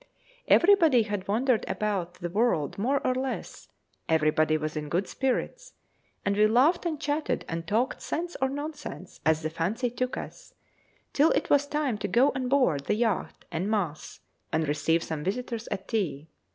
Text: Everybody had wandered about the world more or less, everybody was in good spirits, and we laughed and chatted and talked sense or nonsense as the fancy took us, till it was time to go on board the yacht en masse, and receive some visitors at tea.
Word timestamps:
Everybody 0.47 1.03
had 1.03 1.27
wandered 1.27 1.63
about 1.67 2.15
the 2.15 2.29
world 2.31 2.79
more 2.79 3.05
or 3.05 3.13
less, 3.13 3.67
everybody 4.09 4.57
was 4.57 4.75
in 4.75 4.89
good 4.89 5.07
spirits, 5.07 5.73
and 6.25 6.35
we 6.35 6.47
laughed 6.47 6.87
and 6.87 6.99
chatted 6.99 7.45
and 7.47 7.67
talked 7.67 8.01
sense 8.01 8.35
or 8.41 8.49
nonsense 8.49 9.21
as 9.27 9.43
the 9.43 9.49
fancy 9.51 9.91
took 9.91 10.17
us, 10.17 10.55
till 11.13 11.29
it 11.33 11.51
was 11.51 11.67
time 11.67 11.99
to 11.99 12.07
go 12.07 12.31
on 12.33 12.49
board 12.49 12.85
the 12.85 12.95
yacht 12.95 13.45
en 13.51 13.69
masse, 13.69 14.21
and 14.51 14.67
receive 14.67 15.03
some 15.03 15.23
visitors 15.23 15.67
at 15.67 15.87
tea. 15.87 16.27